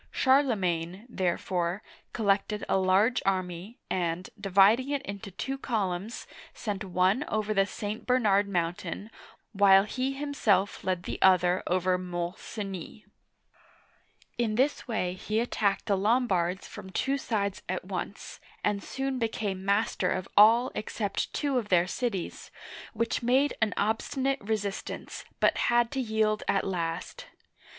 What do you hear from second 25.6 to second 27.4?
had to yield at last.